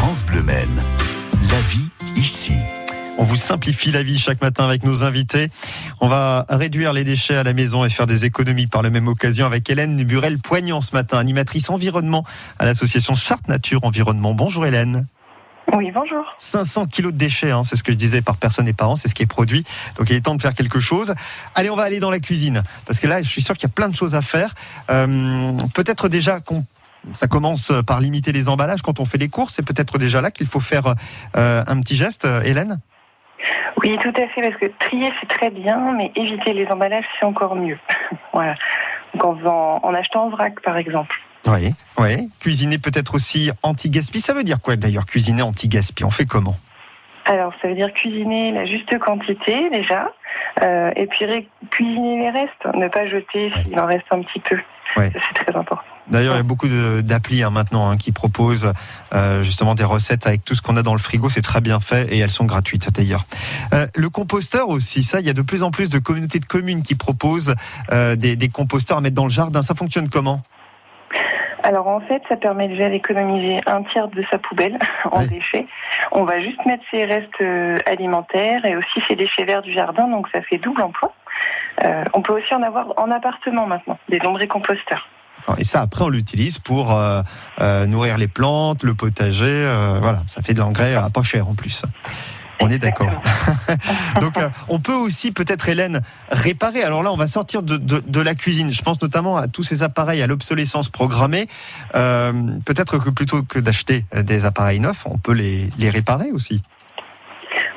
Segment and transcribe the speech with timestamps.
[0.00, 0.82] France Bleu Maine.
[1.50, 2.54] La vie ici.
[3.18, 5.50] On vous simplifie la vie chaque matin avec nos invités.
[6.00, 9.08] On va réduire les déchets à la maison et faire des économies par la même
[9.08, 12.24] occasion avec Hélène Burel-Poignant ce matin, animatrice environnement
[12.58, 14.32] à l'association Sartre Nature Environnement.
[14.32, 15.06] Bonjour Hélène.
[15.76, 16.24] Oui, bonjour.
[16.38, 18.96] 500 kilos de déchets, hein, c'est ce que je disais par personne et par an,
[18.96, 19.66] c'est ce qui est produit.
[19.98, 21.14] Donc il est temps de faire quelque chose.
[21.54, 23.70] Allez, on va aller dans la cuisine, parce que là, je suis sûr qu'il y
[23.70, 24.54] a plein de choses à faire.
[24.90, 26.64] Euh, Peut-être déjà qu'on
[27.14, 29.54] ça commence par limiter les emballages quand on fait les courses.
[29.54, 30.94] C'est peut-être déjà là qu'il faut faire
[31.36, 32.78] euh, un petit geste, Hélène?
[33.82, 37.26] Oui, tout à fait, parce que trier c'est très bien, mais éviter les emballages c'est
[37.26, 37.78] encore mieux.
[38.32, 38.54] voilà.
[39.14, 41.16] Donc en, faisant, en achetant en vrac par exemple.
[41.46, 42.30] Oui, oui.
[42.40, 44.20] Cuisiner peut-être aussi anti-gaspi.
[44.20, 46.54] Ça veut dire quoi d'ailleurs cuisiner anti-gaspi On fait comment?
[47.24, 50.10] Alors ça veut dire cuisiner la juste quantité déjà,
[50.62, 51.26] euh, et puis
[51.70, 54.58] cuisiner les restes, ne pas jeter s'il en reste un petit peu.
[54.96, 55.12] Ouais.
[55.14, 55.80] C'est très important.
[56.10, 56.66] D'ailleurs, il y a beaucoup
[57.02, 58.72] d'applis hein, maintenant hein, qui proposent
[59.14, 61.30] euh, justement des recettes avec tout ce qu'on a dans le frigo.
[61.30, 63.24] C'est très bien fait et elles sont gratuites d'ailleurs.
[63.72, 66.46] Euh, le composteur aussi, ça, il y a de plus en plus de communautés de
[66.46, 67.54] communes qui proposent
[67.92, 69.62] euh, des, des composteurs à mettre dans le jardin.
[69.62, 70.40] Ça fonctionne comment?
[71.62, 74.78] Alors en fait, ça permet déjà d'économiser un tiers de sa poubelle
[75.12, 75.66] en déchets.
[76.10, 77.42] On va juste mettre ses restes
[77.86, 81.12] alimentaires et aussi ses déchets verts du jardin, donc ça fait double emploi.
[81.84, 85.08] Euh, on peut aussi en avoir en appartement maintenant, des lombricomposteurs.
[85.58, 87.22] Et ça, après, on l'utilise pour euh,
[87.60, 89.64] euh, nourrir les plantes, le potager.
[90.00, 91.84] voilà, ça fait de l'engrais à pas cher en plus.
[92.60, 93.10] On est d'accord.
[94.20, 96.82] Donc, euh, on peut aussi peut-être, Hélène, réparer.
[96.82, 98.70] Alors là, on va sortir de, de, de la cuisine.
[98.70, 101.48] Je pense notamment à tous ces appareils à l'obsolescence programmée.
[101.94, 102.32] Euh,
[102.64, 106.62] peut-être que plutôt que d'acheter des appareils neufs, on peut les, les réparer aussi.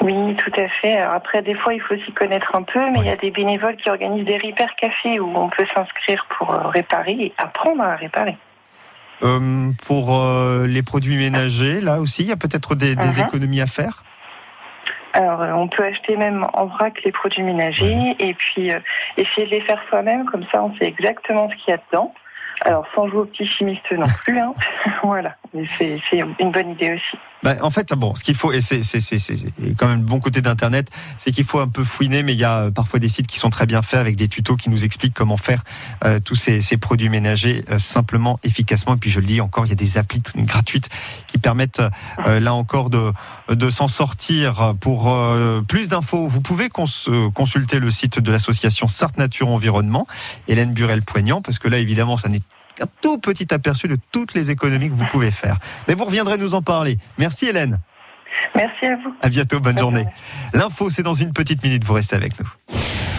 [0.00, 0.96] Oui, tout à fait.
[0.96, 3.30] Alors après, des fois, il faut s'y connaître un peu, mais il y a des
[3.30, 7.82] bénévoles qui organisent des repair cafés où on peut s'inscrire pour euh, réparer et apprendre
[7.82, 8.36] à réparer.
[9.22, 13.26] Euh, pour euh, les produits ménagers, là aussi, il y a peut-être des, des Mhm.
[13.26, 14.02] économies à faire?
[15.12, 18.78] Alors, on peut acheter même en vrac les produits ménagers et puis euh,
[19.16, 22.14] essayer de les faire soi-même, comme ça on sait exactement ce qu'il y a dedans.
[22.64, 24.54] Alors, sans jouer au petit chimiste non plus, hein.
[25.02, 25.34] voilà.
[25.52, 25.98] Mais c'est
[26.38, 27.18] une bonne idée aussi.
[27.42, 28.80] Bah, en fait, bon, ce qu'il faut, et c'est
[29.78, 32.44] quand même le bon côté d'Internet, c'est qu'il faut un peu fouiner, mais il y
[32.44, 34.84] a euh, parfois des sites qui sont très bien faits avec des tutos qui nous
[34.84, 35.62] expliquent comment faire
[36.04, 38.94] euh, tous ces, ces produits ménagers euh, simplement, efficacement.
[38.94, 40.90] Et puis, je le dis encore, il y a des applis gratuites
[41.28, 41.82] qui permettent,
[42.26, 43.12] euh, là encore, de,
[43.48, 44.74] de s'en sortir.
[44.78, 46.84] Pour euh, plus d'infos, vous pouvez cons-
[47.34, 50.06] consulter le site de l'association Sartre Nature Environnement,
[50.46, 52.42] Hélène Burel-Poignant, parce que là, évidemment, ça n'est
[52.80, 55.58] un tout petit aperçu de toutes les économies que vous pouvez faire.
[55.88, 56.98] Mais vous reviendrez nous en parler.
[57.18, 57.78] Merci Hélène.
[58.54, 59.14] Merci à vous.
[59.20, 60.06] À bientôt, bonne journée.
[60.54, 62.79] L'info, c'est dans une petite minute, vous restez avec nous.